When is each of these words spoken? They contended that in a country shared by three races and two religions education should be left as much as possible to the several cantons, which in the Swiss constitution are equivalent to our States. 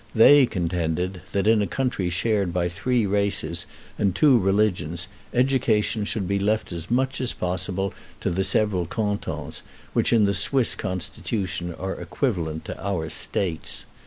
They 0.15 0.47
contended 0.47 1.21
that 1.31 1.45
in 1.45 1.61
a 1.61 1.67
country 1.67 2.09
shared 2.09 2.51
by 2.51 2.69
three 2.69 3.05
races 3.05 3.67
and 3.99 4.15
two 4.15 4.39
religions 4.39 5.07
education 5.31 6.05
should 6.05 6.27
be 6.27 6.39
left 6.39 6.71
as 6.71 6.89
much 6.89 7.21
as 7.21 7.33
possible 7.33 7.93
to 8.21 8.31
the 8.31 8.43
several 8.43 8.87
cantons, 8.87 9.61
which 9.93 10.11
in 10.11 10.25
the 10.25 10.33
Swiss 10.33 10.73
constitution 10.73 11.71
are 11.75 11.93
equivalent 12.01 12.65
to 12.65 12.83
our 12.83 13.11
States. 13.11 13.85